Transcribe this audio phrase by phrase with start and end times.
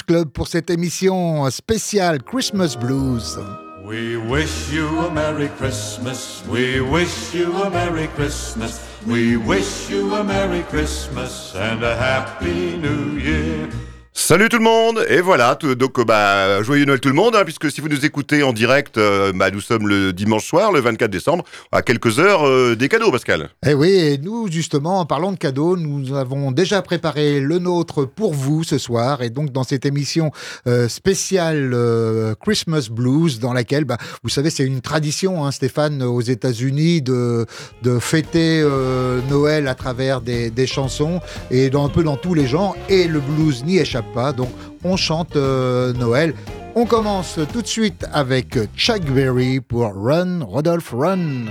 [0.00, 3.38] Club pour cette émission spéciale Christmas Blues.
[3.84, 6.42] We wish you a Merry Christmas.
[6.48, 8.80] We wish you a Merry Christmas.
[9.06, 13.68] We wish you a Merry Christmas and a Happy New Year.
[14.24, 17.68] Salut tout le monde et voilà donc bah joyeux Noël tout le monde hein, puisque
[17.72, 21.10] si vous nous écoutez en direct euh, bah, nous sommes le dimanche soir le 24
[21.10, 23.50] décembre à quelques heures euh, des cadeaux Pascal.
[23.66, 28.04] Eh oui et nous justement en parlant de cadeaux nous avons déjà préparé le nôtre
[28.04, 30.30] pour vous ce soir et donc dans cette émission
[30.68, 31.76] euh, spéciale
[32.40, 37.44] Christmas Blues dans laquelle bah, vous savez c'est une tradition hein, Stéphane aux États-Unis de
[37.82, 38.64] de fêter
[39.28, 43.18] Noël à travers des, des chansons et un peu dans tous les genres et le
[43.18, 44.21] blues n'y échappe pas.
[44.30, 44.50] Donc
[44.84, 46.34] on chante euh, Noël.
[46.76, 51.46] On commence tout de suite avec Chuck Berry pour Run, Rodolphe Run.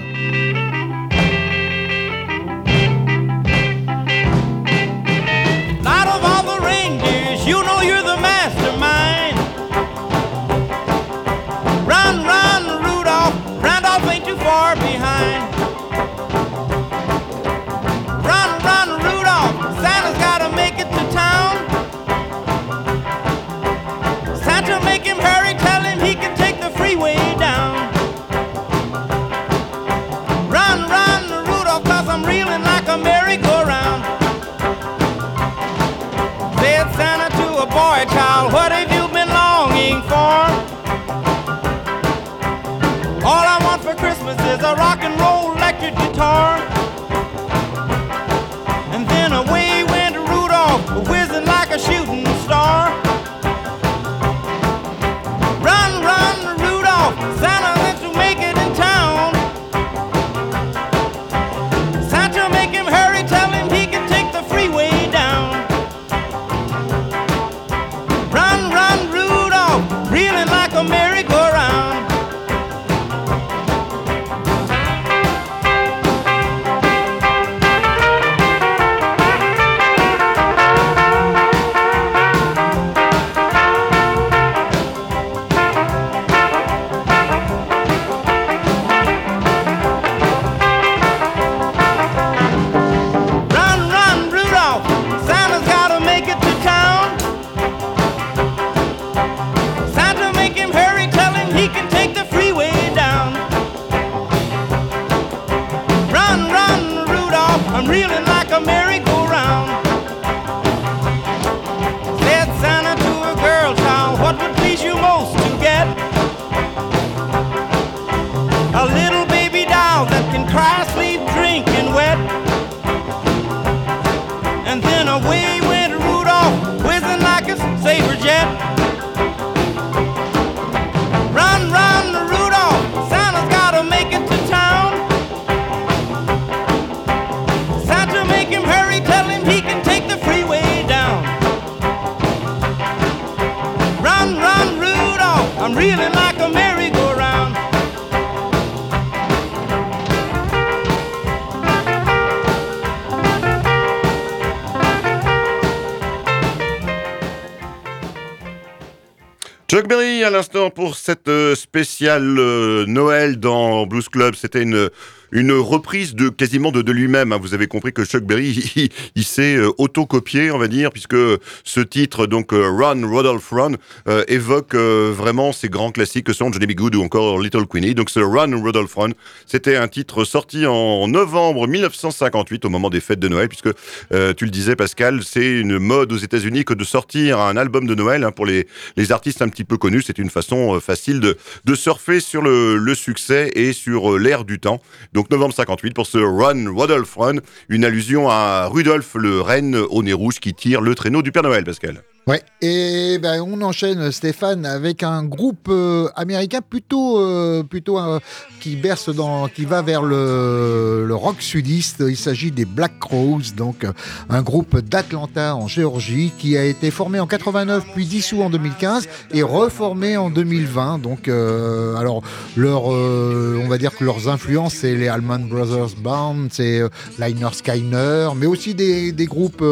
[159.71, 164.35] Chuck Berry à l'instant pour cette euh, spéciale euh, Noël dans Blues Club.
[164.35, 164.89] C'était une
[165.31, 167.31] une reprise de quasiment de, lui-même.
[167.31, 167.39] Hein.
[167.41, 171.15] Vous avez compris que Chuck Berry, il, s'est euh, auto-copié, on va dire, puisque
[171.63, 173.73] ce titre, donc euh, Run, Rodolph Run,
[174.07, 176.73] euh, évoque vraiment ces grands classiques que sont Johnny B.
[176.73, 177.95] Good ou encore Little Queenie.
[177.95, 179.11] Donc ce Run, Rodolph Run,
[179.45, 183.71] c'était un titre sorti en novembre 1958, au moment des fêtes de Noël, puisque
[184.09, 187.95] tu le disais, Pascal, c'est une mode aux États-Unis que de sortir un album de
[187.95, 188.67] Noël hein, pour les,
[188.97, 190.03] les artistes un petit peu connus.
[190.03, 194.81] C'est une façon facile de, de surfer sur le, succès et sur l'air du temps.
[195.21, 197.35] Donc novembre 58 pour ce Run Rudolph Run,
[197.69, 201.43] une allusion à Rudolph le renne au nez rouge qui tire le traîneau du Père
[201.43, 202.01] Noël, Pascal.
[202.27, 208.19] Ouais, et ben on enchaîne Stéphane avec un groupe euh, américain plutôt euh, plutôt euh,
[208.59, 212.03] qui berce dans qui va vers le, le rock sudiste.
[212.07, 213.87] Il s'agit des Black Crows, donc
[214.29, 219.07] un groupe d'Atlanta en Géorgie qui a été formé en 89 puis dissous en 2015
[219.31, 220.99] et reformé en 2020.
[220.99, 222.21] Donc alors
[222.55, 226.83] leur on va dire que leurs influences c'est les Allman Brothers Band, c'est
[227.17, 229.65] Liner Skyner, mais aussi des, des groupes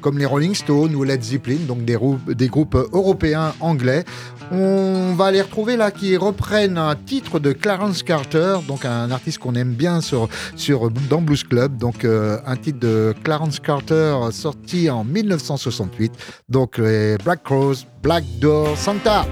[0.00, 1.84] comme les Rolling Stones ou Led Zeppelin, donc
[2.28, 4.04] des, groupes européens anglais.
[4.50, 9.38] On va les retrouver là qui reprennent un titre de Clarence Carter, donc un artiste
[9.38, 11.78] qu'on aime bien sur, sur, dans Blues Club.
[11.78, 16.12] Donc euh, un titre de Clarence Carter sorti en 1968.
[16.48, 19.24] Donc les Black Crows, Black Door, Santa.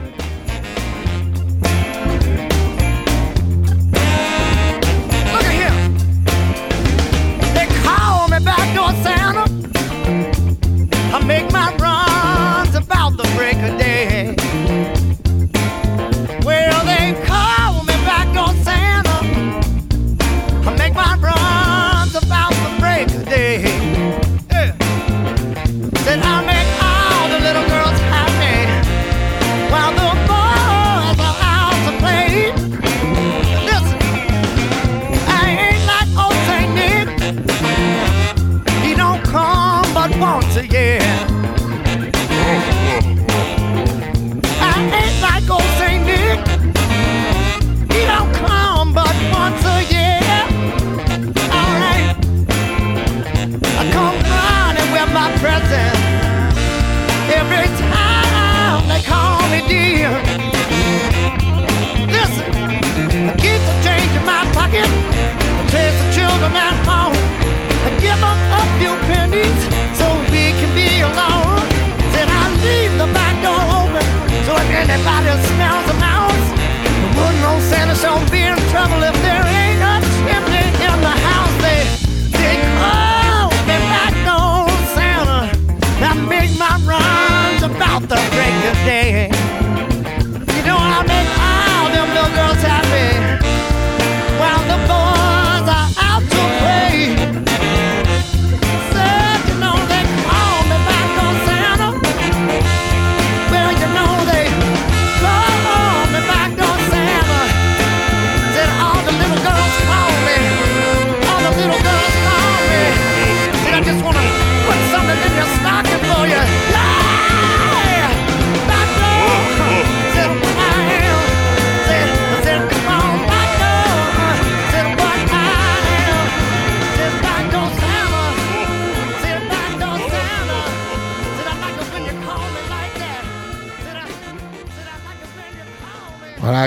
[78.80, 79.19] travel if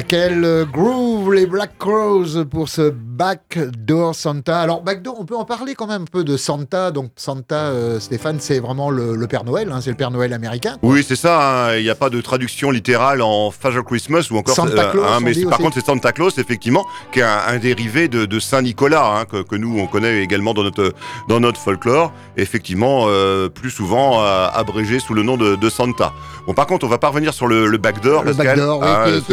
[0.01, 4.59] quel groove les Black Crows pour ce Backdoor Santa.
[4.59, 6.89] Alors Backdoor, on peut en parler quand même un peu de Santa.
[6.89, 10.77] Donc Santa, euh, Stéphane, c'est vraiment le, Père Noël, hein, c'est le Père Noël américain.
[10.81, 11.67] Oui, c'est ça.
[11.67, 11.75] Hein.
[11.75, 15.05] Il n'y a pas de traduction littérale en Father Christmas ou encore Santa Claus.
[15.07, 19.19] Euh, mais par contre, c'est Santa Claus, effectivement, qui est un, dérivé de, Saint Nicolas
[19.19, 20.93] hein, que, nous on connaît également dans notre
[21.29, 22.11] dans notre folklore.
[22.35, 26.13] Effectivement, euh, plus souvent abrégé sous le nom de, Santa.
[26.47, 28.83] Bon, par contre, on va pas revenir sur le, backdoor, le backdoor,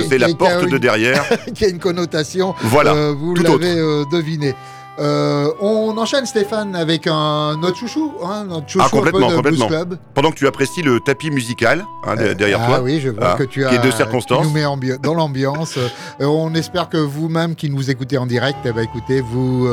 [0.09, 1.25] c'est la porte de derrière,
[1.55, 2.55] qui a une connotation.
[2.63, 3.70] Voilà, vous euh,
[4.05, 4.55] deviné.
[4.99, 9.69] Euh, on enchaîne Stéphane avec un notre chouchou, hein, notre chouchou ah, complètement, de complètement.
[9.69, 9.99] Club.
[10.15, 12.81] Pendant que tu apprécies le tapis musical hein, euh, derrière ah, toi.
[12.83, 13.71] Oui, je vois que tu as.
[13.71, 14.45] Qui est de circonstance.
[14.45, 14.65] Nous met
[14.99, 15.77] dans l'ambiance.
[15.79, 19.69] Euh, on espère que vous-même qui nous écoutez en direct, eh ben, écoutez, vous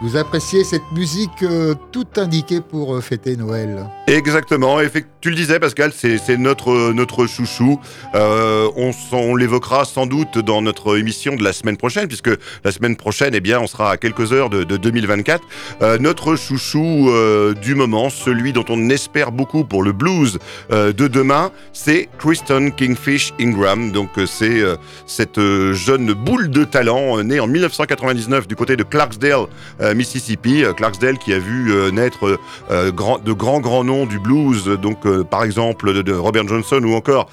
[0.00, 1.44] vous appréciez cette musique
[1.92, 3.86] toute indiquée pour fêter Noël.
[4.06, 4.78] Exactement.
[5.20, 7.78] tu le disais, Pascal, c'est notre notre chouchou.
[8.14, 12.30] on, on l'évoquera sans doute dans notre émission de la semaine prochaine, puisque
[12.64, 15.42] la semaine prochaine, eh bien, on sera à quelques heures de, 2024.
[15.82, 20.38] Euh, notre chouchou euh, du moment, celui dont on espère beaucoup pour le blues
[20.70, 23.92] euh, de demain, c'est Kristen Kingfish Ingram.
[23.92, 24.62] Donc c'est
[25.06, 25.40] cette
[25.72, 29.46] jeune boule de talent née en 1999 du côté de Clarksdale,
[29.94, 30.64] Mississippi.
[30.76, 32.38] Clarksdale qui a vu naître
[32.70, 37.28] de grands grands noms du blues, donc par exemple de, Robert Johnson ou encore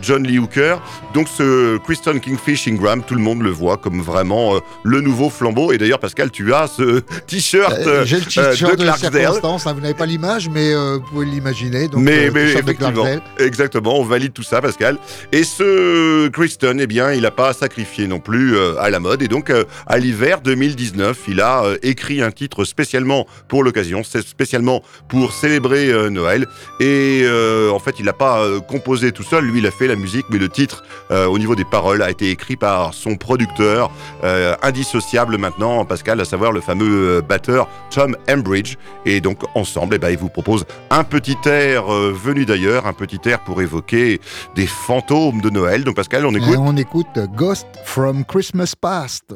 [0.00, 0.76] John Lee Hooker.
[1.14, 5.72] Donc ce Kristen Kingfish Ingram, tout le monde le voit comme vraiment le nouveau flambeau.
[5.72, 9.72] Et d'ailleurs Pascal, tu as ce t-shirt euh, J'ai le euh, t-shirt de, circonstance, hein,
[9.72, 11.88] vous n'avez pas l'image, mais euh, vous pouvez l'imaginer.
[11.88, 13.06] Donc, mais, mais effectivement,
[13.38, 14.98] exactement, on valide tout ça, Pascal.
[15.32, 19.22] Et ce Kristen, eh bien, il n'a pas sacrifié non plus à la mode.
[19.22, 19.52] Et donc,
[19.86, 26.46] à l'hiver 2019, il a écrit un titre spécialement pour l'occasion, spécialement pour célébrer Noël.
[26.80, 27.24] Et
[27.72, 29.44] en fait, il n'a pas composé tout seul.
[29.44, 32.30] Lui, il a fait la musique, mais le titre, au niveau des paroles, a été
[32.30, 33.90] écrit par son producteur,
[34.62, 38.76] indissociable maintenant, Pascal, à savoir le fameux euh, batteur Tom Embridge.
[39.06, 42.92] Et donc ensemble, eh ben, il vous propose un petit air euh, venu d'ailleurs, un
[42.92, 44.20] petit air pour évoquer
[44.54, 45.84] des fantômes de Noël.
[45.84, 46.56] Donc Pascal, on écoute.
[46.58, 49.34] on écoute Ghost from Christmas Past.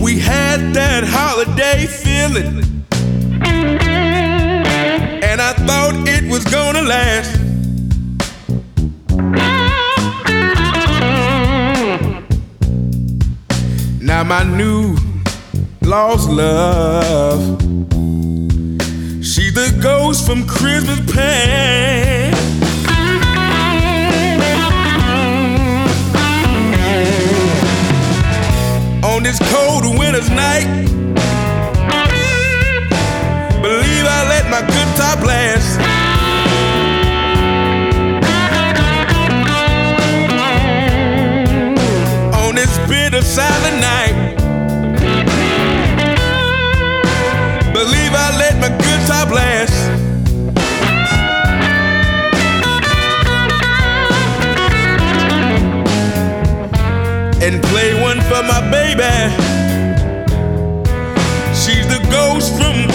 [0.00, 2.84] We had that holiday feeling,
[5.22, 7.38] and I thought it was gonna last.
[14.00, 14.81] Now my new
[15.92, 17.60] lost love.
[19.22, 22.32] She's the ghost from Christmas past.
[29.04, 30.66] On this cold winter's night,
[33.60, 35.78] believe I let my good top blast.
[42.42, 44.11] On this bitter silent night.
[47.84, 49.74] Believe I let my good top last.
[57.42, 59.02] And play one for my baby.
[61.52, 62.86] She's the ghost from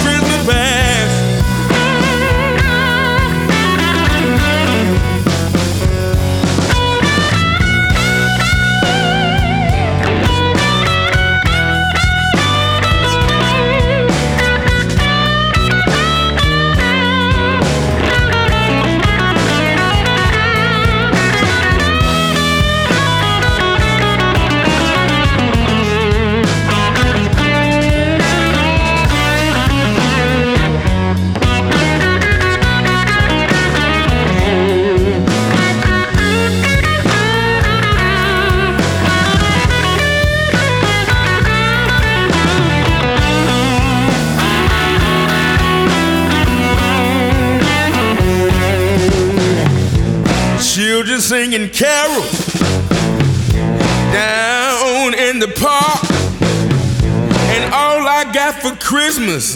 [59.07, 59.55] Christmas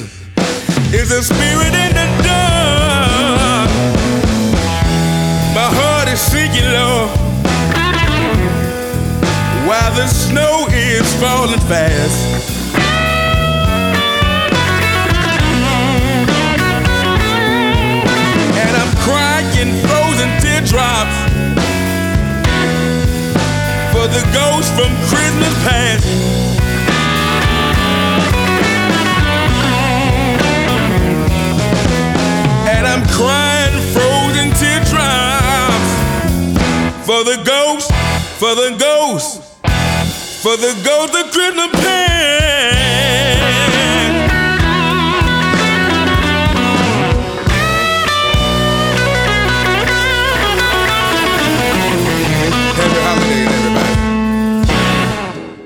[0.94, 3.70] is a spirit in the dark.
[5.54, 7.08] My heart is sinking low
[9.68, 12.48] while the snow is falling fast.
[18.56, 21.18] And I'm crying frozen teardrops
[23.92, 26.21] for the ghost from Christmas past.
[40.42, 43.22] For the ghost of Christmas past.
[52.78, 53.94] Happy holidays, everybody.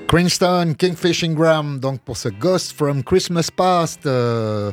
[0.08, 4.06] Princeton, Kingfishing Graham, donc pour ce Ghost from Christmas Past.
[4.06, 4.72] euh,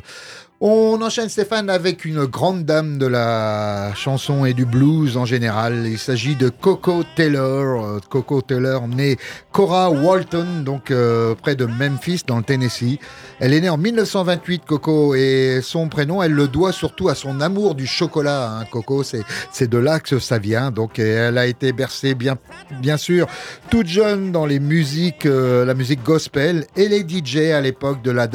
[0.65, 5.85] on enchaîne Stéphane avec une grande dame de la chanson et du blues en général.
[5.85, 7.85] Il s'agit de Coco Taylor.
[7.85, 9.17] Euh, Coco Taylor, née
[9.51, 12.97] Cora Walton, donc euh, près de Memphis dans le Tennessee.
[13.41, 17.41] Elle est née en 1928, Coco, et son prénom, elle le doit surtout à son
[17.41, 18.59] amour du chocolat.
[18.59, 18.65] hein.
[18.71, 20.71] Coco, c'est de là que ça vient.
[20.71, 22.37] Donc, elle a été bercée bien,
[22.79, 23.27] bien sûr
[23.69, 28.11] toute jeune dans les musiques, euh, la musique gospel et les DJ à l'époque de
[28.11, 28.27] la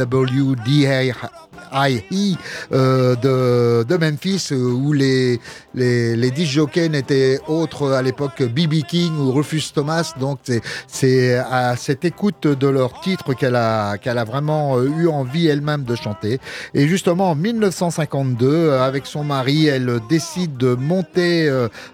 [1.73, 2.37] WDI
[2.73, 5.41] euh, de, de Memphis, euh, où les,
[5.75, 8.83] les, les disc jockeys n'étaient autres à l'époque que B.B.
[8.87, 10.13] King ou Rufus Thomas.
[10.19, 10.39] Donc
[10.87, 15.47] c'est- à cette écoute de leurs titres qu'elle a, qu'elle a vraiment euh, eu envie
[15.47, 16.39] elle-même de chanter.
[16.75, 21.49] Et justement en 1952, euh, avec son mari, elle décide de monter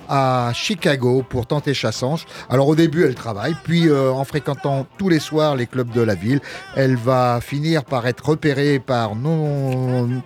[0.08, 2.26] à Chicago pour tenter Chassange.
[2.48, 6.00] Alors au début, elle travaille, puis euh, en fréquentant tous les soirs les clubs de
[6.00, 6.40] la ville,
[6.76, 9.63] elle va finir par être repérée par, non,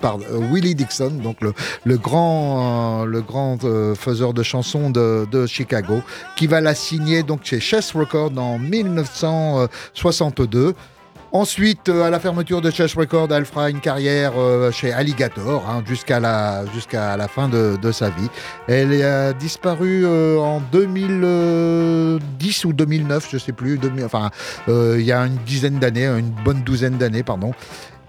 [0.00, 1.54] par euh, Willie Dixon, donc le,
[1.96, 6.02] grand, euh, le grand euh, faiseur de chansons de, Chicago,
[6.36, 10.74] qui va la signer donc chez Chess Records en 1962.
[11.30, 15.62] Ensuite, euh, à la fermeture de Chess Records, elle fera une carrière euh, chez Alligator
[15.68, 18.28] hein, jusqu'à la, jusqu'à la fin de, sa vie.
[18.66, 23.76] Elle a disparu euh, en 2010 ou 2009, je sais plus.
[23.76, 24.30] 2000 enfin,
[24.68, 27.52] euh, il y a une dizaine d'années, une bonne douzaine d'années, pardon.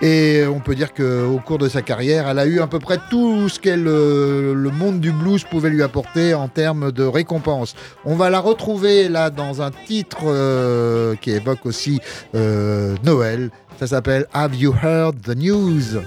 [0.01, 2.97] Et on peut dire qu'au cours de sa carrière, elle a eu à peu près
[3.09, 7.03] tout ce que le, euh, le monde du blues pouvait lui apporter en termes de
[7.03, 7.75] récompense.
[8.05, 11.99] On va la retrouver là dans un titre euh, qui évoque aussi
[12.33, 13.49] euh, Noël.
[13.77, 15.99] Ça s'appelle Have You Heard the News?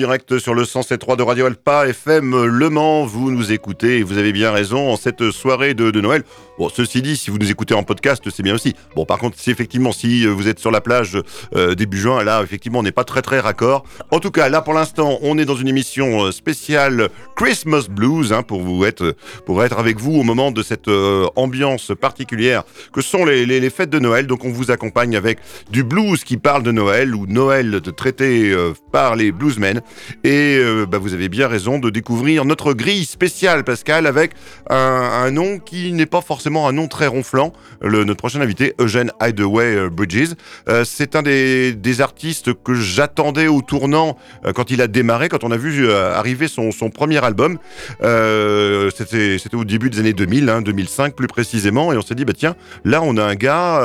[0.00, 3.04] Direct sur le 107.3 de Radio Alpa, FM Le Mans.
[3.04, 6.22] Vous nous écoutez et vous avez bien raison en cette soirée de, Noël.
[6.58, 8.74] Bon, ceci dit, si vous nous écoutez en podcast, c'est bien aussi.
[8.96, 11.18] Bon, par contre, si effectivement, si euh, vous êtes sur la plage
[11.54, 13.84] euh, début juin, là, effectivement, on n'est pas très très raccord.
[14.10, 18.32] En tout cas, là, pour l'instant, on est dans une émission euh, spéciale Christmas Blues,
[18.32, 20.88] hein, pour vous être, pour être avec vous au moment de cette
[21.36, 24.26] ambiance particulière que sont les, fêtes de Noël.
[24.26, 25.38] Donc, on vous accompagne avec
[25.70, 28.54] du blues qui parle de Noël ou Noël traité
[28.92, 29.82] par les bluesmen.
[30.24, 34.32] Et euh, bah, vous avez bien raison de découvrir notre grille spéciale, Pascal, avec
[34.68, 37.52] un, nom qui n'est pas forcément un nom très ronflant.
[37.82, 40.34] Notre prochain invité, Eugene Hideaway euh, Bridges,
[40.68, 44.16] euh, c'est un des, artistes que j'attendais au tournant
[44.54, 47.58] quand il a démarré, quand on a vu arriver son, premier album.
[48.00, 52.32] C'était au début des années 2000, hein, 2005 plus précisément, et on s'est dit, bah
[52.34, 53.82] tiens, là on a un gars,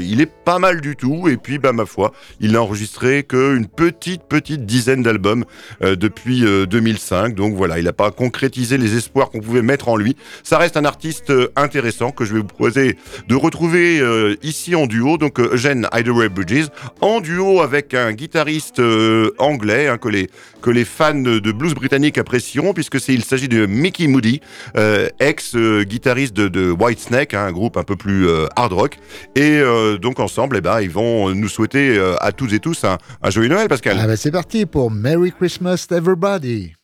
[0.00, 3.66] il est pas mal du tout, et puis bah ma foi, il n'a enregistré qu'une
[3.66, 5.39] petite, petite dizaine d'albums
[5.82, 9.88] euh, depuis euh, 2005, donc voilà, il n'a pas concrétisé les espoirs qu'on pouvait mettre
[9.88, 10.16] en lui.
[10.42, 12.96] Ça reste un artiste euh, intéressant que je vais vous proposer
[13.28, 16.68] de retrouver euh, ici en duo, donc euh, Eugene Hideaway Bridges,
[17.00, 20.28] en duo avec un guitariste euh, anglais hein, que, les,
[20.62, 24.40] que les fans de blues britanniques apprécieront, puisque il s'agit de Mickey Moody,
[24.76, 28.98] euh, ex-guitariste de, de Whitesnake, hein, un groupe un peu plus euh, hard rock.
[29.34, 32.84] Et euh, donc ensemble, eh ben, ils vont nous souhaiter euh, à tous et tous
[32.84, 33.98] un, un joyeux Noël, Pascal.
[34.00, 36.74] Ah bah c'est parti pour Merry Christmas Everybody.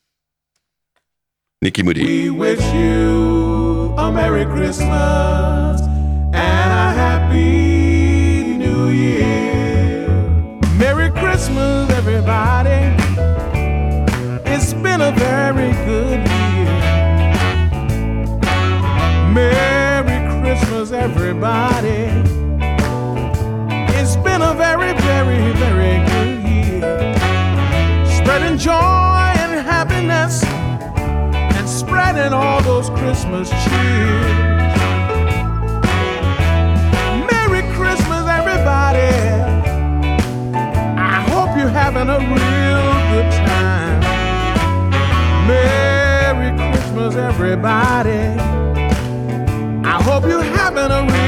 [1.62, 2.04] Mickey Moody.
[2.04, 10.08] We wish you a Merry Christmas and a Happy New Year.
[10.78, 12.94] Merry Christmas, everybody.
[14.50, 16.76] It's been a very good year.
[19.32, 22.10] Merry Christmas, everybody.
[23.98, 25.75] It's been a very, very, very good year.
[28.58, 34.20] Joy and happiness and spreading all those Christmas cheer.
[37.30, 39.12] Merry Christmas, everybody.
[40.96, 44.00] I hope you're having a real good time.
[45.46, 48.40] Merry Christmas, everybody.
[49.84, 51.25] I hope you're having a real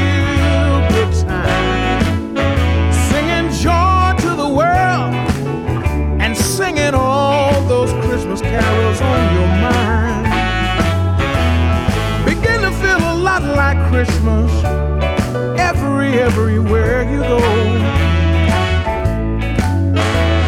[16.28, 17.38] everywhere you go.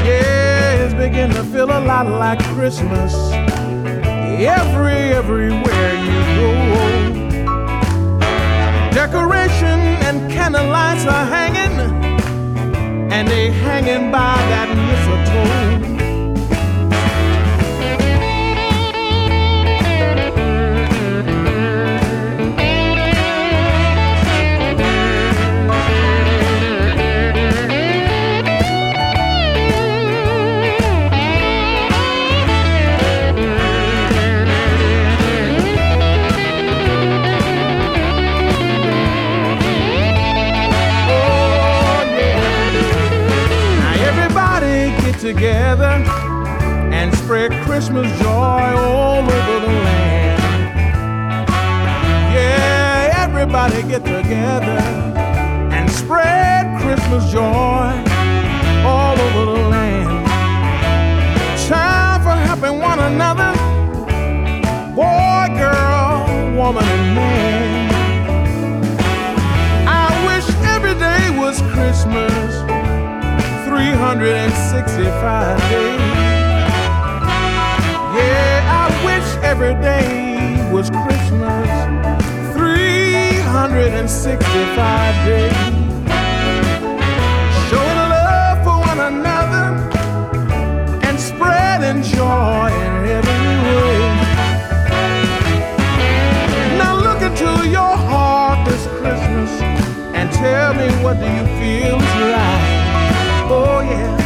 [0.05, 3.15] Yeah, it's beginning to feel a lot like Christmas
[4.61, 6.51] every everywhere you go.
[9.01, 11.77] Decoration and candlelights are hanging,
[13.15, 14.90] and they hanging by that
[47.71, 50.43] Christmas joy all over the land.
[52.35, 54.81] Yeah, everybody get together
[55.71, 57.93] and spread Christmas joy
[58.85, 60.27] all over the land.
[61.69, 63.53] Time for helping one another,
[64.97, 67.89] boy, girl, woman, and man.
[69.87, 72.53] I wish every day was Christmas,
[73.65, 76.30] 365 days.
[79.63, 81.69] Every day was Christmas,
[82.55, 85.53] 365 days.
[87.69, 89.77] Showing love for one another
[91.07, 94.01] and spreading joy in every way.
[96.79, 99.51] Now look into your heart this Christmas
[100.17, 102.65] and tell me what do you feel is right.
[103.51, 104.17] Oh yeah.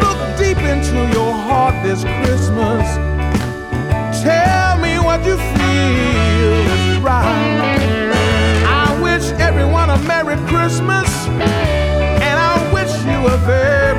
[0.00, 3.11] Look deep into your heart this Christmas.
[5.24, 8.12] You feel is right.
[8.66, 13.91] I wish everyone a Merry Christmas and I wish you a very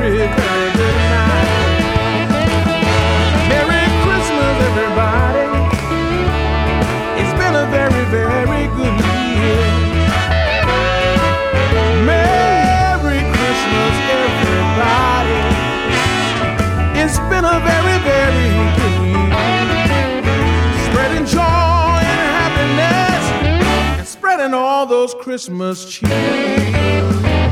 [25.33, 27.42] Christmas cheer.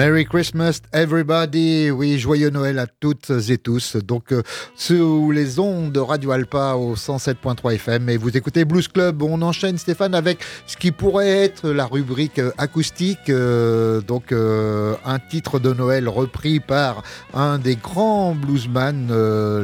[0.00, 3.96] Merry Christmas everybody, oui, joyeux Noël à toutes et tous.
[3.96, 4.42] Donc euh,
[4.74, 9.20] sous les ondes de Radio Alpa au 107.3 FM et vous écoutez Blues Club.
[9.20, 15.18] On enchaîne Stéphane avec ce qui pourrait être la rubrique euh, acoustique, euh, donc un
[15.28, 17.02] titre de Noël repris par
[17.34, 19.12] un des grands bluesman,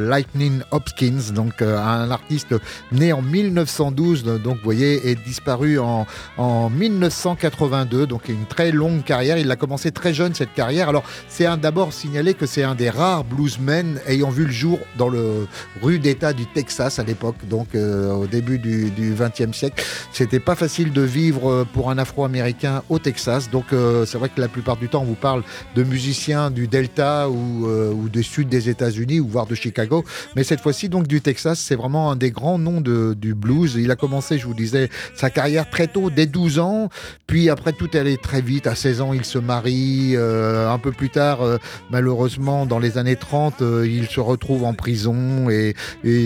[0.07, 2.53] Lightning Hopkins, donc un artiste
[2.91, 6.05] né en 1912, donc vous voyez, est disparu en,
[6.37, 9.39] en 1982, donc une très longue carrière.
[9.39, 10.89] Il a commencé très jeune cette carrière.
[10.89, 15.09] Alors c'est d'abord signaler que c'est un des rares bluesmen ayant vu le jour dans
[15.09, 15.47] le
[15.81, 19.83] rue d'État du Texas à l'époque, donc euh, au début du, 20e siècle.
[20.11, 24.29] C'était pas facile de vivre euh, pour un Afro-Américain au Texas, donc euh, c'est vrai
[24.29, 25.43] que la plupart du temps on vous parle
[25.75, 30.03] de musiciens du Delta ou, du sud des États-Unis ou voire de Chicago,
[30.35, 33.75] mais cette fois-ci donc du Texas, c'est vraiment un des grands noms du blues.
[33.77, 36.89] Il a commencé, je vous disais, sa carrière très tôt, dès 12 ans,
[37.27, 38.67] puis après tout est allé très vite.
[38.67, 40.15] À 16 ans, il se marie.
[40.17, 41.57] Euh, un peu plus tard, euh,
[41.89, 45.49] malheureusement, dans les années 30, euh, il se retrouve en prison.
[45.49, 45.75] Et,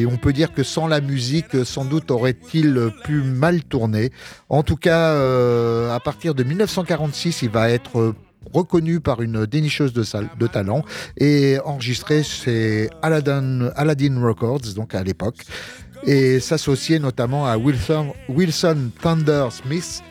[0.05, 4.11] on peut dire que sans la musique, sans doute aurait-il pu mal tourner.
[4.49, 5.11] En tout cas,
[5.93, 8.13] à partir de 1946, il va être
[8.53, 10.83] reconnu par une dénicheuse de talent
[11.17, 15.37] et enregistré chez Aladdin, Aladdin Records, donc à l'époque,
[16.03, 20.01] et s'associer notamment à Wilson, Wilson Thunder Smith,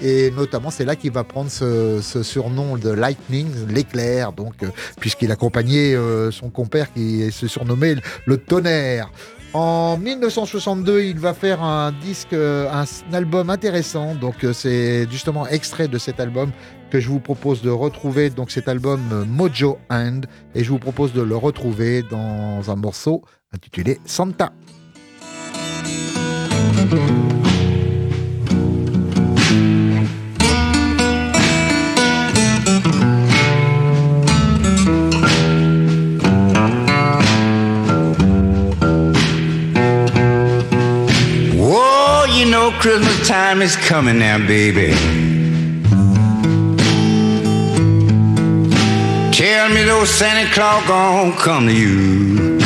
[0.00, 4.68] et notamment, c'est là qu'il va prendre ce, surnom de Lightning, l'éclair, donc, euh,
[5.00, 9.10] puisqu'il accompagnait euh, son compère qui se surnommait le tonnerre.
[9.52, 14.14] En 1962, il va faire un disque, euh, un, album intéressant.
[14.14, 16.50] Donc, c'est justement extrait de cet album
[16.90, 18.30] que je vous propose de retrouver.
[18.30, 23.22] Donc, cet album Mojo Hand, et je vous propose de le retrouver dans un morceau
[23.52, 24.52] intitulé Santa.
[42.80, 44.92] Christmas time is coming now, baby.
[49.32, 52.58] Tell me those Santa Claus gon' come to you.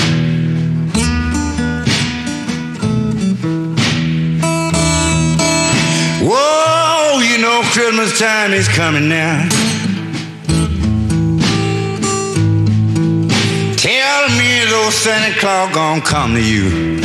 [6.22, 9.48] Whoa, you know Christmas time is coming now.
[13.76, 16.99] Tell me those Santa Claus gon' come to you.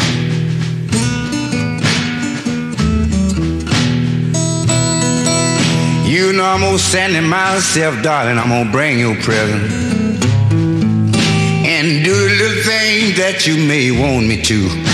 [6.06, 8.38] You know I'm gonna send it myself, darling.
[8.38, 9.64] I'm gonna bring you a present.
[11.66, 14.85] And do the little things that you may want me to.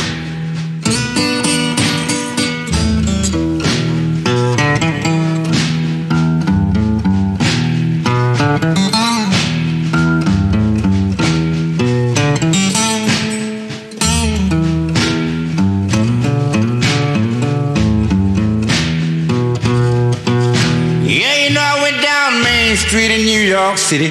[23.92, 24.08] City.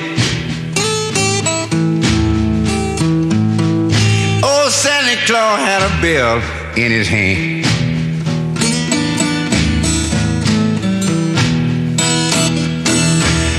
[4.44, 6.36] Old Santa Claus had a bell
[6.76, 7.64] in his hand.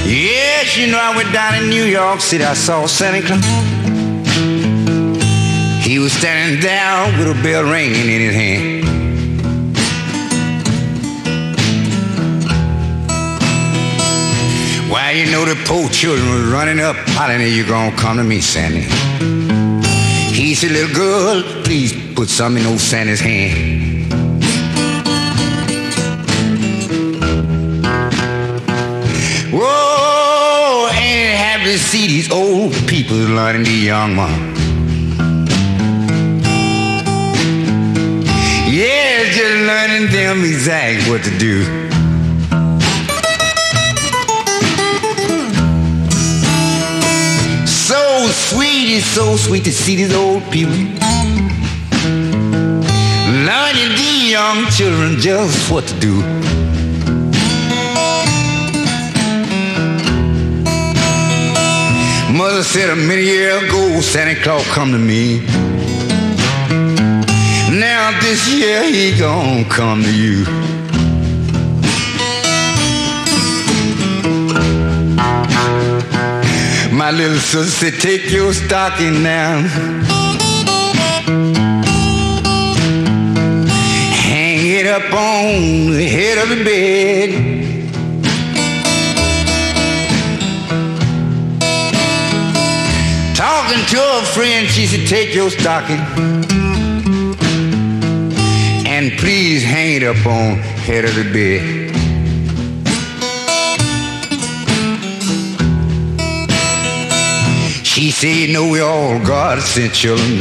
[0.06, 2.44] Yes, you know I went down in New York City.
[2.44, 3.44] I saw Santa Claus.
[5.84, 8.81] He was standing there with a bell ringing in his hand.
[15.12, 18.40] Why, you know the poor children was running up, hollering, you gonna come to me,
[18.40, 18.84] Sandy.
[20.34, 24.14] He said, little girl, please put some in old Sandy's hand.
[29.52, 34.56] Whoa, ain't it happy to see these old people learning the young one.
[38.72, 41.81] Yeah, just learning them exactly what to do.
[48.52, 50.74] Sweet, it's so sweet to see these old people
[53.48, 56.16] learning the young children just what to do.
[62.38, 65.40] Mother said a many year ago, Santa Claus come to me.
[67.80, 70.61] Now this year he gon' come to you.
[77.02, 79.64] My little sister, take your stocking down.
[84.14, 87.30] Hang it up on the head of the bed.
[93.36, 95.98] Talking to a friend, she said, take your stocking
[98.86, 101.81] and please hang it up on the head of the bed.
[108.02, 109.20] She said, No, we all
[109.60, 110.40] sent children.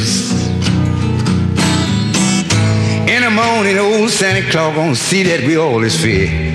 [3.07, 6.50] In the morning, old Santa Claus gonna see that we all is fed.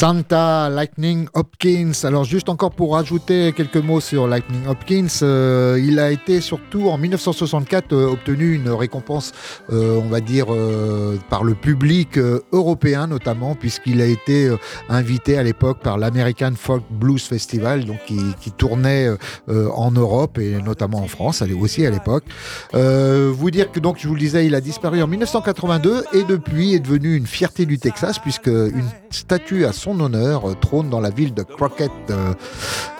[0.00, 1.92] Santa Lightning Hopkins.
[2.04, 6.88] Alors juste encore pour rajouter quelques mots sur Lightning Hopkins, euh, il a été surtout
[6.88, 9.32] en 1964 euh, obtenu une récompense,
[9.70, 14.56] euh, on va dire, euh, par le public euh, européen notamment, puisqu'il a été euh,
[14.88, 19.10] invité à l'époque par l'American Folk Blues Festival, donc qui, qui tournait
[19.48, 22.24] en Europe et notamment en France, elle aussi à l'époque.
[22.72, 26.72] Vous dire que donc je vous le disais, il a disparu en 1982 et depuis
[26.72, 31.00] est devenu une fierté du Texas puisque une statue à son honneur euh, trône dans
[31.00, 31.90] la ville de Crockett.
[32.10, 32.34] Euh,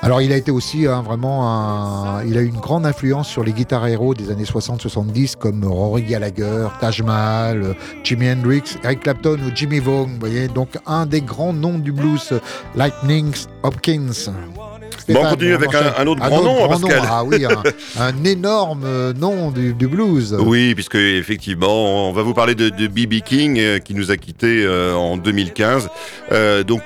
[0.02, 3.44] alors il a été aussi hein, vraiment un, il a eu une grande influence sur
[3.44, 9.00] les guitares héros des années 60-70 comme Rory Gallagher, Taj Mahal, euh, Jimi Hendrix, Eric
[9.00, 10.06] Clapton ou Jimmy Vaughan.
[10.06, 12.32] Vous voyez donc un des grands noms du blues,
[12.74, 14.32] Lightning Hopkins.
[15.08, 17.02] Bon, on continue avec un, autre grand nom, hein, Pascal.
[17.08, 17.62] Ah oui, un,
[18.00, 20.36] un énorme euh, nom du, du blues.
[20.38, 23.20] Oui, puisque effectivement, on va vous parler de, B.B.
[23.24, 25.88] King euh, qui nous a quittés euh, en 2015.
[26.32, 26.82] Euh, donc,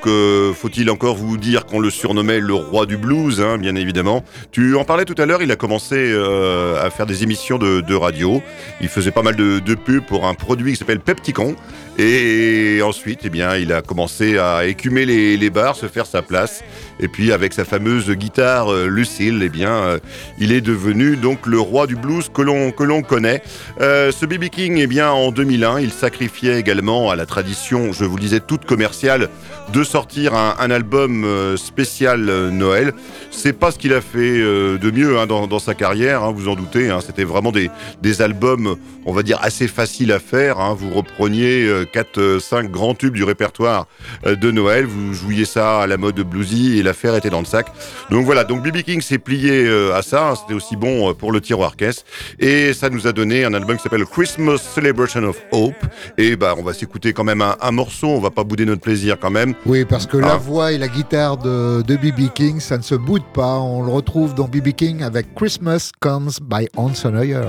[0.54, 4.24] faut-il encore vous dire qu'on le surnommait le roi du blues, hein, bien évidemment.
[4.50, 7.94] Tu en parlais tout à l'heure, il a commencé euh, à faire des émissions de,
[7.94, 8.42] radio.
[8.80, 11.56] Il faisait pas mal de, pubs pour un produit qui s'appelle Pepticon.
[11.96, 16.64] Et ensuite, eh bien, il a commencé à écumer les, bars, se faire sa place.
[16.98, 19.98] Et puis, avec sa fameuse guitare euh, Lucille, eh bien, euh,
[20.38, 23.42] il est devenu donc le roi du blues que l'on connaît.
[23.80, 28.16] Ce BB King, eh bien, en 2001, il sacrifiait également à la tradition, je vous
[28.16, 29.28] le disais, toute commerciale,
[29.72, 32.92] de sortir un, un album euh, spécial euh, Noël.
[33.30, 36.32] C'est pas ce qu'il a fait euh, de mieux hein, dans, dans sa carrière, hein,
[36.34, 36.90] vous en doutez.
[36.90, 37.00] hein.
[37.04, 37.70] C'était vraiment des,
[38.02, 40.60] des albums, on va dire, assez faciles à faire.
[40.60, 40.76] hein.
[40.78, 43.86] Vous repreniez 4-5 grands tubes du répertoire
[44.24, 47.66] de Noël, vous jouiez ça à la mode bluesy et l'affaire était dans le sac.
[48.10, 50.30] Donc voilà, donc BB King s'est plié à ça.
[50.30, 50.34] hein.
[50.36, 52.04] C'était aussi bon pour le tiroir caisse.
[52.38, 55.74] Et ça nous a donné un album qui s'appelle Christmas Celebration of Hope.
[56.18, 58.08] Et bah, on va s'écouter quand même un, un morceau.
[58.08, 59.53] On va pas bouder notre plaisir quand même.
[59.66, 60.36] Oui, parce que la Ah.
[60.36, 62.32] voix et la guitare de de B.B.
[62.34, 63.58] King, ça ne se boude pas.
[63.58, 64.72] On le retrouve dans B.B.
[64.72, 67.42] King avec Christmas Comes by Hanson Hoyer.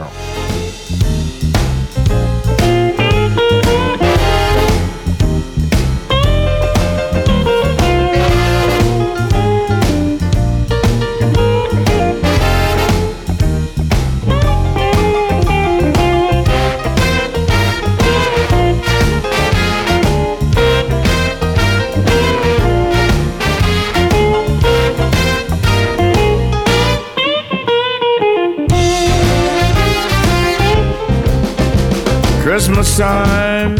[32.93, 33.75] Time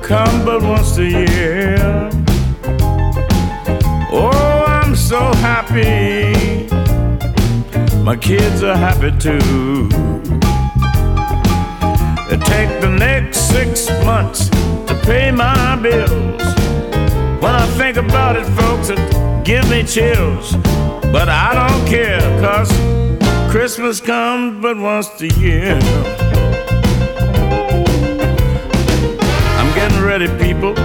[0.00, 1.76] come but once a year.
[4.10, 6.66] Oh, I'm so happy.
[8.02, 9.90] My kids are happy too.
[12.32, 16.42] It take the next six months to pay my bills.
[17.42, 20.56] When I think about it, folks, it gives me chills.
[21.12, 22.70] But I don't care, cause
[23.50, 25.78] Christmas comes but once a year.
[29.90, 30.82] I'm ready, people, to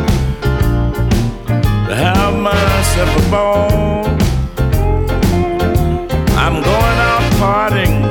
[1.93, 4.05] have myself a ball.
[6.37, 8.01] I'm going out partying,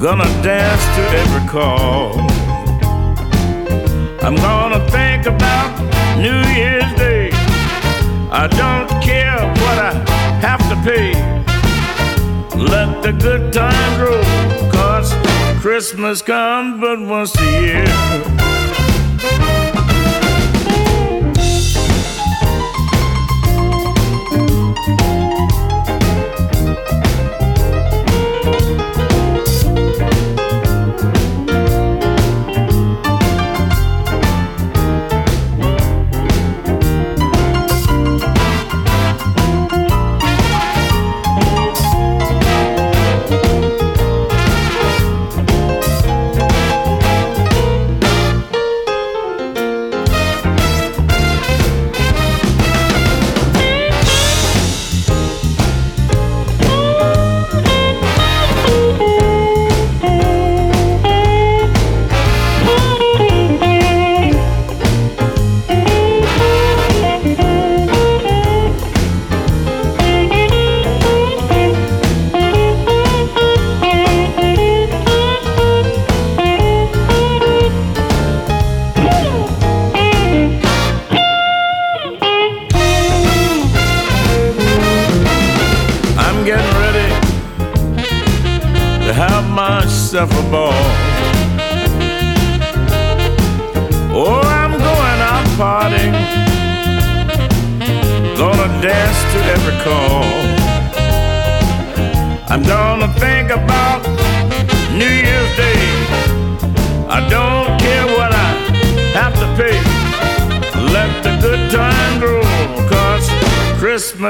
[0.00, 2.12] gonna dance to every call.
[4.20, 5.70] I'm gonna think about
[6.18, 7.30] New Year's Day.
[8.32, 9.92] I don't care what I
[10.40, 11.12] have to pay.
[12.58, 14.24] Let the good times roll,
[14.72, 15.14] cause
[15.60, 18.51] Christmas comes but once a year.
[19.22, 19.81] Thank you.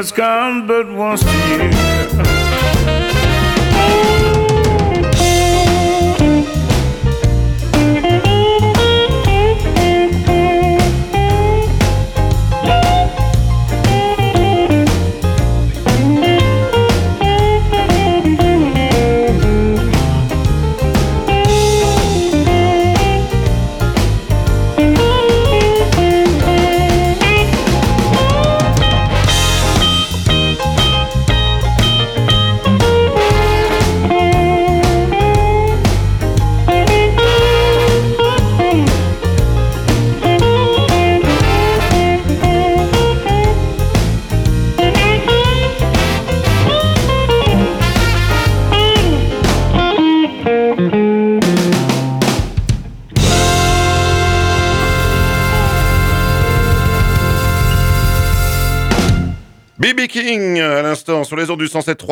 [0.03, 1.82] Christmas comes but once a year.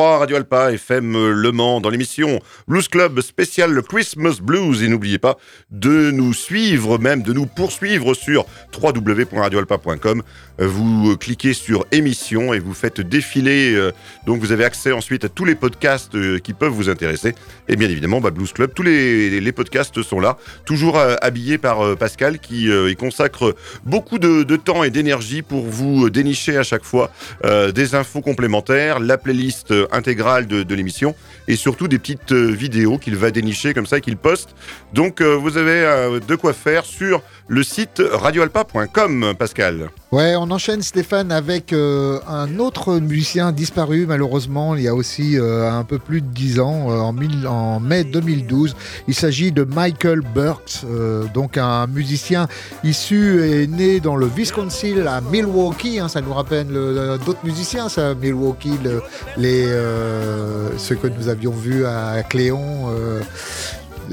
[0.01, 4.81] Radio Alpa FM euh, Le Mans dans l'émission Blues Club spécial Christmas Blues.
[4.81, 5.37] Et n'oubliez pas
[5.69, 8.45] de nous suivre, même de nous poursuivre sur
[8.81, 10.23] www.radioalpa.com.
[10.57, 13.75] Vous euh, cliquez sur émission et vous faites défiler.
[13.75, 13.91] Euh,
[14.25, 17.35] donc vous avez accès ensuite à tous les podcasts qui peuvent vous intéresser.
[17.67, 21.95] Et bien évidemment, bah, Blues Club, tous les, les, podcasts sont là, toujours habillés par
[21.97, 27.11] Pascal qui consacre beaucoup de, temps et d'énergie pour vous dénicher à chaque fois
[27.43, 31.15] des infos complémentaires, la playlist intégrale de, l'émission
[31.47, 34.55] et surtout des petites euh, vidéos qu'il va dénicher comme ça et qu'il poste.
[34.93, 39.89] Donc euh, vous avez euh, de quoi faire sur le site radioalpa.com, Pascal.
[40.11, 45.39] Ouais, on enchaîne Stéphane avec euh, un autre musicien disparu malheureusement il y a aussi
[45.39, 48.75] euh, un peu plus de 10 ans, euh, en, mai 2012.
[49.07, 50.83] Il s'agit de Michael Burks,
[51.33, 52.49] donc un musicien
[52.83, 55.99] issu et né dans le Wisconsin à Milwaukee.
[55.99, 56.67] hein, ça nous rappelle
[57.25, 59.01] d'autres musiciens, ça, Milwaukee, le-
[59.37, 59.65] les,
[60.77, 62.89] ceux que nous avions vus à Cléon.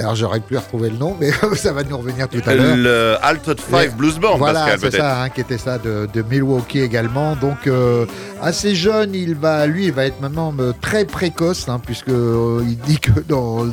[0.01, 2.77] Alors j'aurais pu retrouver le nom, mais ça va nous revenir tout à l'heure.
[2.77, 3.17] Le
[3.61, 3.89] Five Ouais.
[3.89, 7.37] Blues Band, Voilà, c'est ça, hein, qui était ça de, de Milwaukee également.
[7.37, 8.07] Donc euh,
[8.41, 12.63] assez jeune, il va, lui, il va être maintenant euh, très précoce, hein, puisque euh,
[12.67, 13.11] il dit que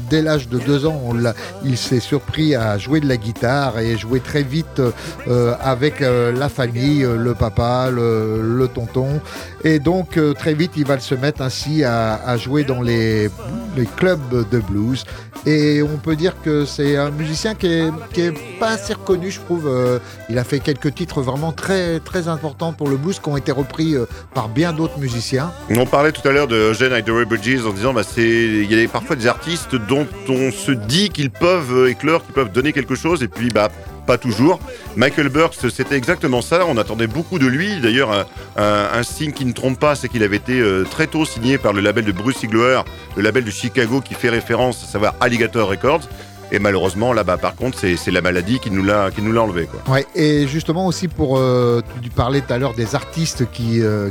[0.10, 1.14] dès l'âge de deux ans,
[1.64, 4.82] il s'est surpris à jouer de la guitare et jouer très vite
[5.28, 9.22] euh, avec la famille, le papa, le, tonton,
[9.64, 13.30] et donc très vite, il va se mettre ainsi à, jouer dans les,
[13.98, 15.06] clubs de blues.
[15.46, 19.30] Et on peut dire que c'est un musicien qui est, qui est pas assez reconnu,
[19.30, 19.70] je trouve.
[20.30, 23.52] Il a fait quelques titres vraiment très, très importants pour le blues qui ont été
[23.52, 23.96] repris
[24.34, 25.52] par bien d'autres musiciens.
[25.70, 28.84] On parlait tout à l'heure de Eugene Idory Bridges en disant bah c'est il y
[28.84, 32.72] a parfois des artistes dont on se dit qu'ils peuvent euh, éclore, qu'ils peuvent donner
[32.72, 33.70] quelque chose et puis bah
[34.08, 34.60] pas toujours.
[34.96, 36.66] Michael Burks, c'était exactement ça.
[36.68, 37.82] On attendait beaucoup de lui.
[37.82, 41.58] D'ailleurs, un signe qui ne trompe pas, c'est qu'il avait été euh, très tôt signé
[41.58, 42.82] par le label de Bruce Sigler,
[43.16, 46.08] le label de Chicago qui fait référence, à savoir Alligator Records.
[46.52, 49.10] Et malheureusement, là-bas, par contre, c'est la maladie qui nous l'a
[49.42, 49.68] enlevé.
[49.68, 49.94] Quoi.
[49.94, 54.10] Ouais, et justement aussi pour euh, tu parlais tout à l'heure des artistes qui euh,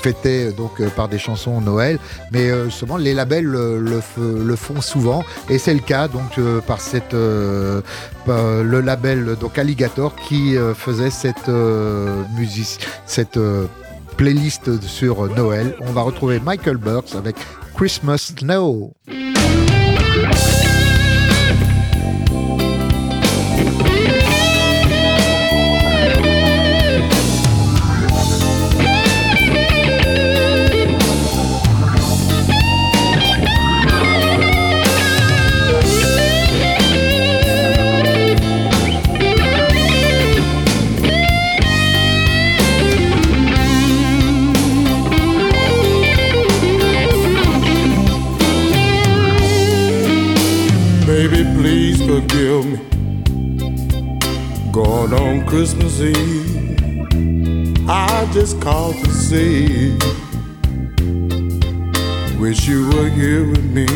[0.00, 1.98] fêtaient donc euh, par des chansons Noël,
[2.32, 6.60] mais euh, justement les labels euh, le, font souvent et c'est le cas donc euh,
[6.60, 6.78] par
[7.14, 7.82] euh,
[8.28, 12.22] le label donc Alligator qui euh, faisait cette euh,
[13.36, 13.66] euh,
[14.16, 15.74] playlist sur Noël.
[15.80, 17.36] On va retrouver Michael Burks avec
[17.74, 18.92] Christmas Snow.
[55.56, 59.96] Christmas Eve, I just called to see.
[62.38, 63.86] Wish you were here with me.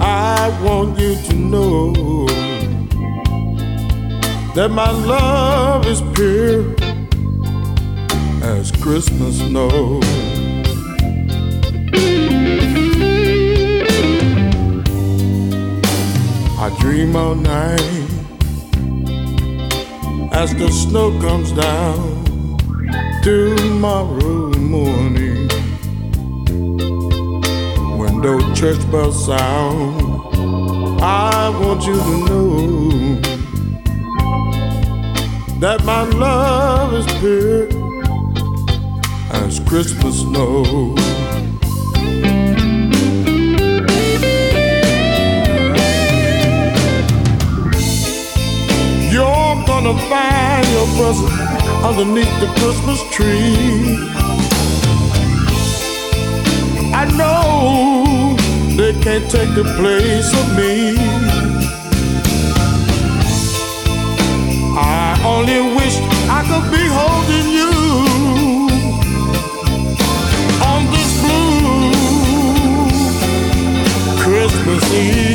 [0.00, 2.26] I want you to know
[4.56, 6.74] that my love is pure
[8.42, 10.00] as Christmas snow.
[16.58, 17.90] I dream all night
[20.32, 22.56] as the snow comes down
[23.22, 25.48] tomorrow morning
[27.98, 31.02] when those church bells sound.
[31.02, 33.20] I want you to know
[35.60, 37.68] that my love is pure
[39.32, 40.94] as Christmas snow.
[49.82, 51.32] Gonna find your present
[51.82, 53.96] underneath the Christmas tree.
[56.92, 58.36] I know
[58.76, 60.98] they can't take the place of me.
[64.76, 65.96] I only wish
[66.28, 67.72] I could be holding you
[70.70, 71.92] on this blue
[74.22, 75.29] Christmas Eve.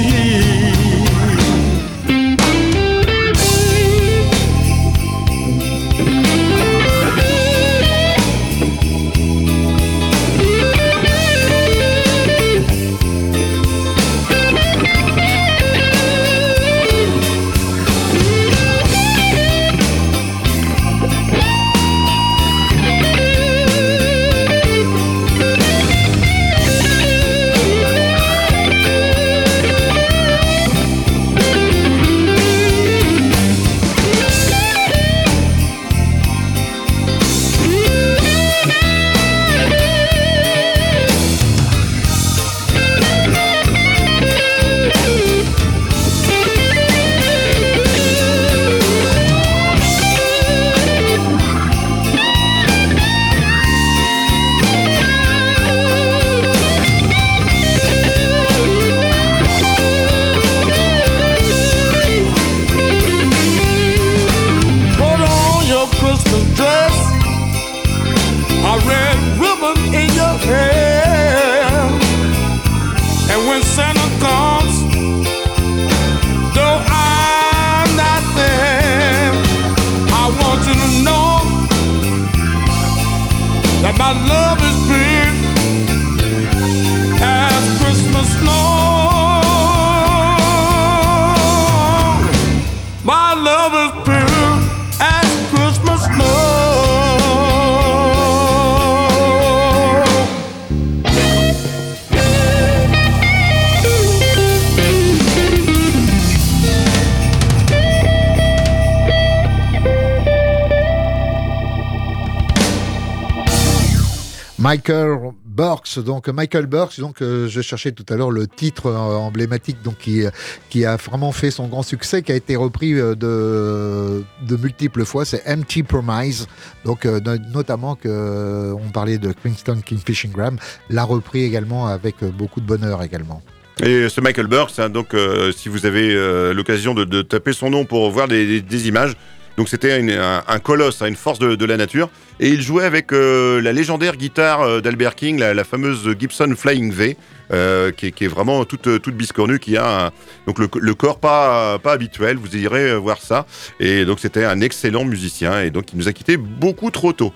[114.76, 119.16] Michael Burks, donc Michael Burks, donc euh, je cherchais tout à l'heure le titre euh,
[119.16, 120.24] emblématique, donc qui
[120.70, 125.24] qui a vraiment fait son grand succès, qui a été repris euh, de multiples fois,
[125.24, 126.48] c'est Empty Promise,
[126.84, 130.58] donc euh, no- notamment que euh, on parlait de Kingston Kingfishing Graham,
[130.90, 133.42] l'a repris également avec euh, beaucoup de bonheur également.
[133.82, 137.70] Et ce Michael Burks, hein, donc euh, si vous avez euh, l'occasion de, taper son
[137.70, 139.16] nom pour voir des images,
[139.58, 143.62] donc c'était un, colosse, hein, une force de, la nature, et il jouait avec euh,
[143.62, 147.18] la légendaire guitare euh, d'Albert King, la fameuse Gibson Flying V,
[147.52, 150.12] euh, qui, est, vraiment toute, toute biscornue, qui a
[150.48, 153.46] donc le, corps pas, pas habituel, vous irez voir ça,
[153.80, 157.34] et donc c'était un excellent musicien, et donc il nous a quitté beaucoup trop tôt.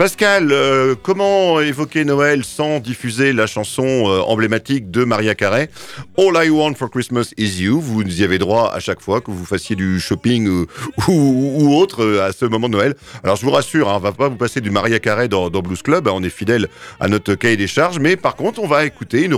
[0.00, 5.68] Pascal, euh, comment évoquer Noël sans diffuser la chanson euh, emblématique de Maria Carey?
[6.16, 7.78] All I Want for Christmas is You.
[7.82, 10.48] Vous y avez droit à chaque fois que vous fassiez du shopping
[11.08, 12.94] ou, autre à ce moment de Noël.
[13.22, 15.60] Alors je vous rassure, hein, on va pas vous passer du Maria Carey dans, dans
[15.60, 18.66] Blues Club, hein, on est fidèle à notre cahier des charges, mais par contre on
[18.66, 19.34] va écouter une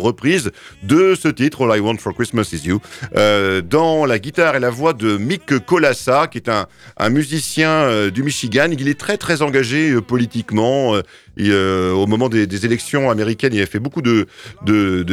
[0.82, 2.80] de ce titre All I Want for Christmas is You
[3.16, 7.70] euh, dans la guitare et la voix de Mick Colassa, qui est un, un musicien
[7.70, 8.68] euh, du Michigan.
[8.70, 11.00] Il est très très engagé euh, politiquement.
[11.40, 14.26] Euh, au moment des, élections américaines, il a fait beaucoup de,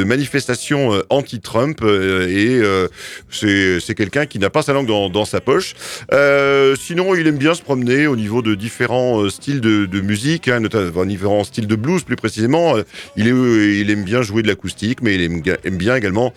[0.04, 5.76] manifestations euh, anti-Trump euh, et c'est quelqu'un qui n'a pas sa langue dans, sa poche.
[6.80, 11.06] Sinon, il aime bien se promener au niveau de différents styles de, musique, hein, notamment
[11.06, 12.76] différents styles de blues plus précisément.
[13.16, 13.28] Il,
[13.90, 16.34] aime bien jouer de l'acoustique, mais il aime, bien également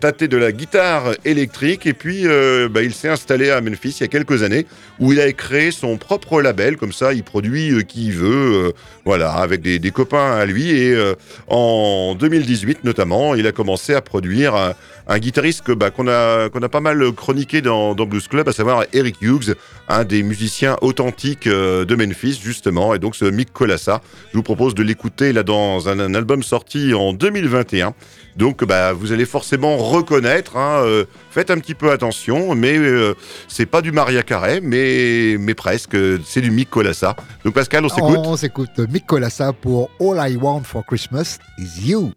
[0.00, 1.86] tâter de la guitare électrique.
[1.86, 2.24] Et puis,
[2.70, 4.66] bah, il s'est installé à Memphis il y a quelques années,
[4.98, 6.76] où il a créé son propre label.
[6.76, 8.72] Comme ça, il produit qui il veut,
[9.06, 10.68] voilà, avec des, copains à lui.
[10.70, 11.14] Et euh,
[11.46, 14.74] en 2018 notamment, il a commencé à produire un,
[15.06, 18.52] un guitariste que, bah, qu'on a, a pas mal chroniqué dans, dans Blues Club, à
[18.52, 19.54] savoir Eric Hughes,
[19.88, 24.00] un des musiciens authentiques euh, de Memphis, justement, et donc ce Mick Colassa.
[24.32, 27.94] Je vous propose de l'écouter là dans un, un album sorti en 2021.
[28.36, 30.56] Donc, bah, vous allez forcément reconnaître.
[30.56, 33.14] hein, euh, faites un petit peu attention, mais euh,
[33.48, 35.96] c'est pas du Maria Carey, mais, mais presque.
[36.24, 37.16] C'est du Mick Colassa.
[37.44, 38.18] Donc, Pascal, on s'écoute.
[38.24, 42.12] On s'écoute Mick Colassa pour All I Want for Christmas is You.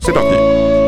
[0.00, 0.81] C'est parti.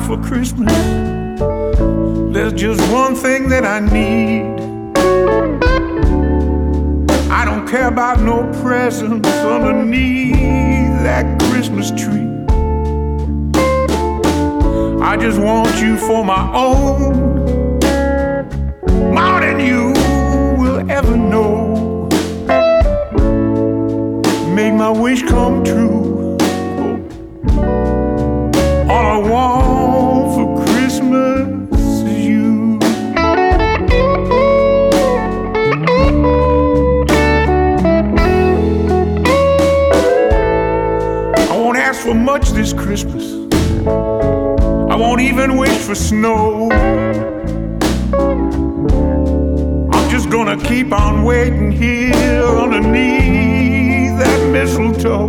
[0.00, 0.72] For Christmas.
[2.32, 4.60] There's just one thing that I need.
[7.30, 10.34] I don't care about no presents underneath
[11.02, 12.26] that Christmas tree.
[15.02, 17.78] I just want you for my own,
[19.14, 19.92] more than you
[20.60, 22.08] will ever know.
[24.54, 26.05] Make my wish come true.
[42.76, 43.34] Christmas.
[43.86, 46.70] I won't even wish for snow.
[49.92, 55.28] I'm just gonna keep on waiting here underneath that mistletoe.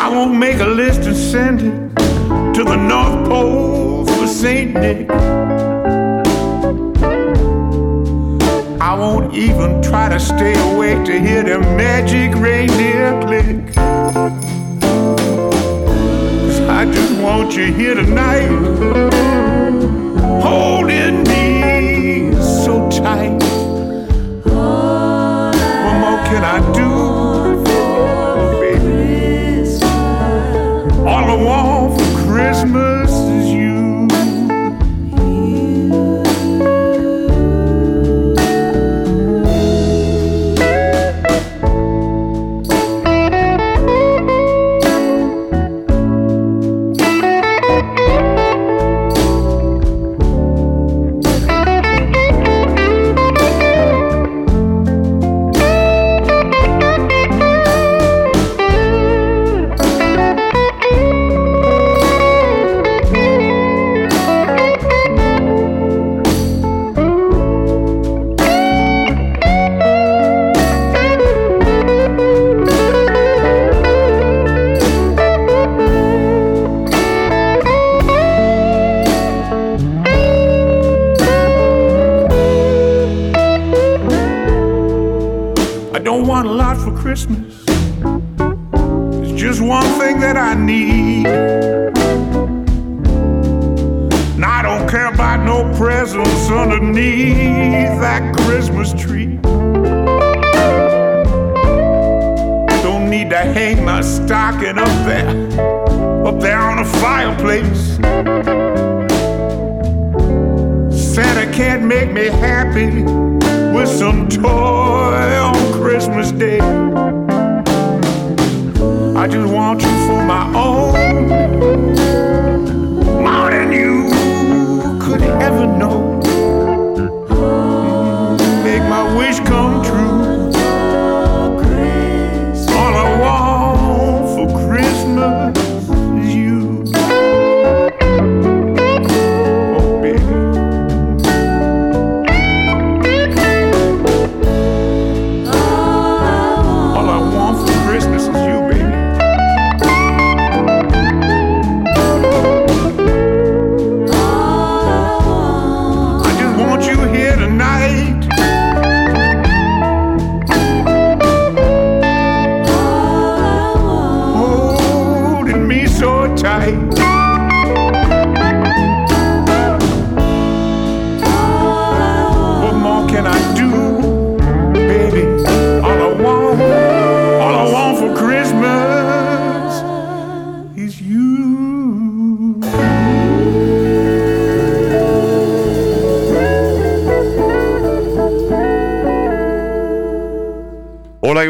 [0.00, 1.96] I won't make a list and send it
[2.54, 4.74] to the North Pole for St.
[4.74, 5.10] Nick.
[8.80, 13.85] I won't even try to stay awake to hear the magic reindeer click.
[16.76, 18.48] I just want you here tonight,
[20.42, 23.42] holding me so tight.
[24.44, 26.85] What more can I do?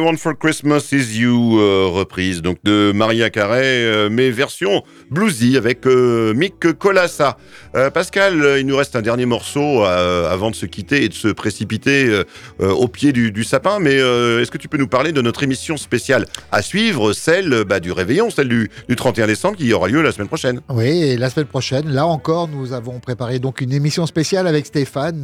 [0.07, 5.57] Want for Christmas is You, euh, reprise donc de Maria Carey, euh, mais version bluesy
[5.57, 7.37] avec euh, Mick Colassa.
[7.77, 11.11] Euh, Pascal, euh, il nous reste un dernier morceau euh, avant de se quitter et
[11.11, 12.23] de se précipiter
[12.61, 16.27] au pied du, sapin, mais est-ce que tu peux nous parler de notre émission spéciale
[16.53, 20.13] à suivre, celle bah, du réveillon, celle du, du 31 décembre qui aura lieu la
[20.13, 20.61] semaine prochaine?
[20.69, 25.23] Oui, la semaine prochaine, là encore, nous avons préparé donc une émission spéciale avec Stéphane,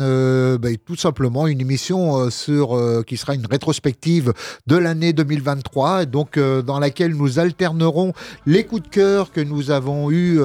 [0.60, 4.32] bah, tout simplement une émission sur qui sera une rétrospective
[4.66, 8.12] de l'année 2023, et donc dans laquelle nous alternerons
[8.46, 10.38] les coups de cœur que nous avons eus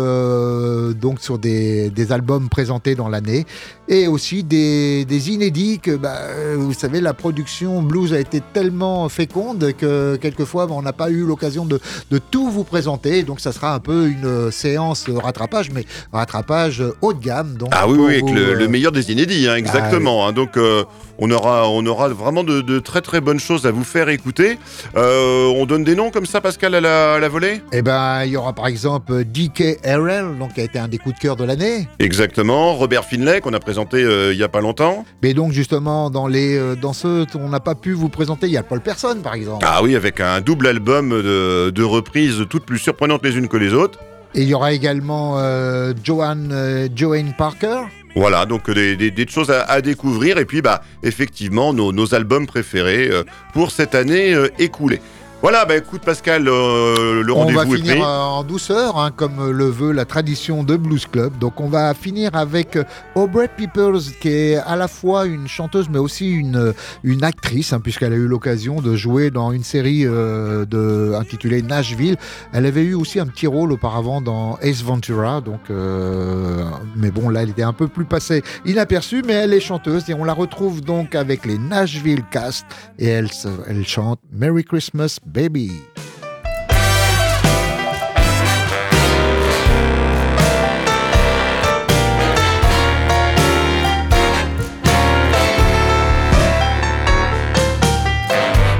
[0.95, 3.45] donc sur des, des albums présentés dans l'année,
[3.89, 8.41] et aussi des, des inédits que, bah, euh, vous savez, la production blues a été
[8.53, 11.79] tellement féconde que quelquefois on n'a pas eu l'occasion de,
[12.11, 17.13] de tout vous présenter, donc ça sera un peu une séance rattrapage, mais rattrapage haut
[17.13, 17.55] de gamme.
[17.57, 20.27] Donc Ah oui, avec vous, le, euh, le meilleur des inédits, hein, exactement.
[20.27, 20.33] hein.
[20.33, 20.83] donc euh,
[21.17, 24.59] on aura, on aura vraiment de, de très très bonnes choses à vous faire écouter.
[24.95, 27.61] Euh, on donne des noms comme ça, Pascal, à la, à la volée?
[27.71, 30.99] Eh ben, il y aura par exemple DK RL, donc qui a été un des
[30.99, 31.86] coups de cœur de l'année.
[31.99, 32.75] Exactement.
[32.75, 35.05] Robert Finlay, qu'on a présenté euh, il y a pas longtemps.
[35.23, 38.53] Mais donc justement, dans les euh, dans ceux qu'on n'a pas pu vous présenter, il
[38.53, 39.65] y a Paul Person par exemple.
[39.67, 43.57] Ah oui, avec un double album de, de reprises toutes plus surprenantes les unes que
[43.57, 43.99] les autres.
[44.35, 47.81] Et il y aura également euh, Joanne, euh, Joanne Parker.
[48.15, 52.15] Voilà, donc des, des- des choses à, à découvrir et puis bah effectivement nos, nos
[52.15, 53.23] albums préférés euh,
[53.53, 55.01] pour cette année écoulée.
[55.43, 58.01] Voilà, bah écoute Pascal, euh, le On va rendez-vous est finir pris.
[58.01, 61.37] euh, en douceur, hein, comme le veut la tradition de Blues Club.
[61.37, 62.83] Donc on va finir avec euh,
[63.13, 66.73] Aubrey Peoples, qui est à la fois une chanteuse, mais aussi une,
[67.03, 71.61] une actrice, hein, puisqu'elle a eu l'occasion de jouer dans une série euh, de, intitulée
[71.61, 72.17] Nashville.
[72.51, 76.63] Elle avait eu aussi un petit rôle auparavant dans Ace Ventura, donc, euh,
[76.95, 80.15] mais bon, là, elle était un peu plus passée inaperçue, mais elle est chanteuse et
[80.15, 82.65] on la retrouve donc avec les Nashville Cast
[82.97, 83.29] et elle,
[83.67, 85.69] elle chante Merry Christmas Baby.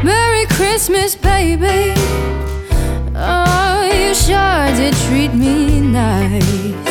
[0.04, 1.93] Merry Christmas, baby.
[3.16, 6.87] Oh, you sure did treat me nice.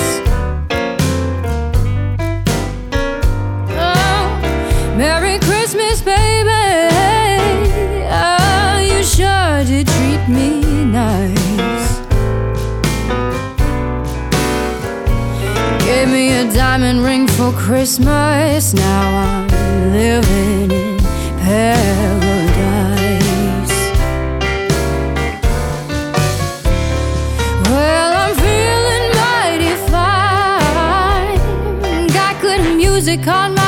[16.77, 18.75] Diamond ring for Christmas.
[18.75, 19.49] Now I'm
[19.93, 20.99] living in
[21.39, 21.77] paradise.
[27.71, 31.39] Well, I'm feeling mighty fine.
[32.09, 33.66] Got good music on my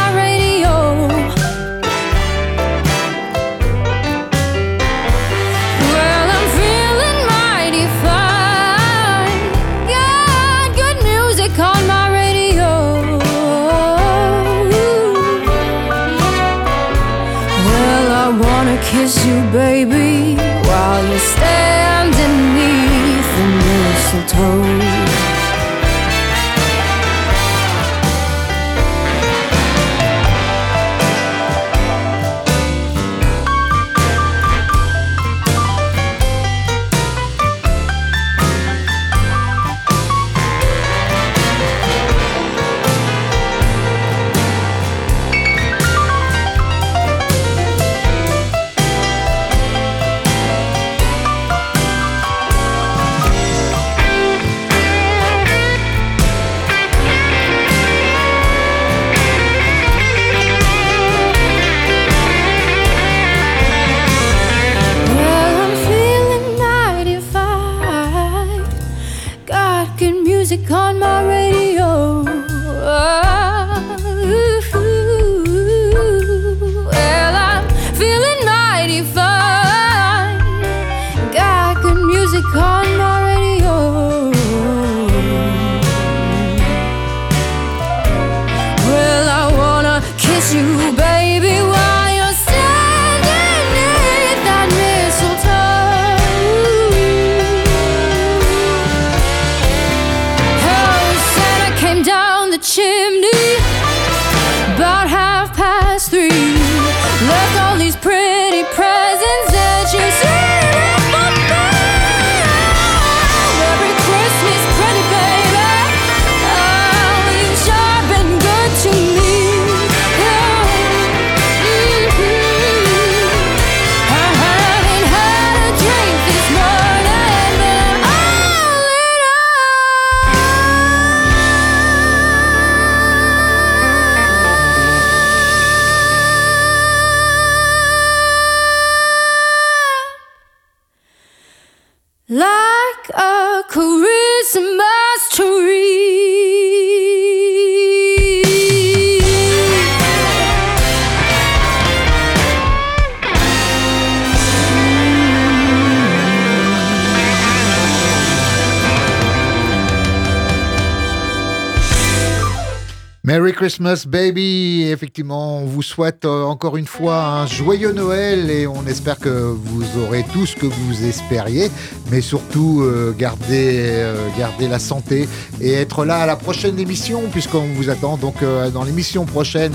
[163.48, 164.90] Merry Christmas, baby.
[164.92, 169.30] Effectivement, on vous souhaite euh, encore une fois un joyeux Noël et on espère que
[169.30, 171.70] vous aurez tout ce que vous espériez,
[172.10, 175.26] mais surtout euh, garder, euh, garder la santé
[175.62, 179.72] et être là à la prochaine émission, puisqu'on vous attend donc euh, dans l'émission prochaine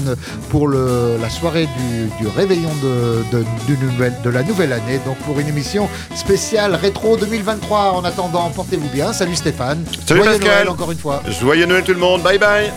[0.52, 5.00] pour le, la soirée du, du réveillon de, de, du nouvelle- de la nouvelle année,
[5.04, 7.94] donc pour une émission spéciale rétro 2023.
[7.94, 9.14] En attendant, portez-vous bien.
[9.14, 9.84] Salut Stéphane.
[10.06, 10.58] Salut Joyeux Pascal.
[10.58, 11.24] Noël encore une fois.
[11.42, 12.72] Joyeux Noël tout le monde, bye bye